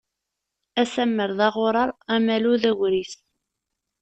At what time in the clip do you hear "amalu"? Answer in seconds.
2.13-2.53